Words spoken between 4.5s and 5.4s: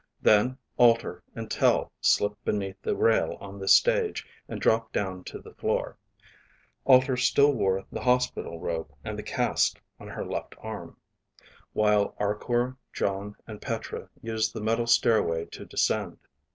dropped down to